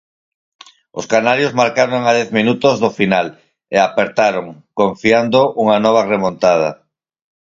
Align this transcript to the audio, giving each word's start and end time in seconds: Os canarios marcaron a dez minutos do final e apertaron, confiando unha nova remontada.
Os 0.99 1.05
canarios 1.13 1.57
marcaron 1.61 2.01
a 2.05 2.11
dez 2.17 2.29
minutos 2.37 2.75
do 2.83 2.89
final 2.99 3.27
e 3.75 3.77
apertaron, 3.79 4.45
confiando 4.79 5.39
unha 5.63 5.77
nova 5.85 6.01
remontada. 6.13 6.69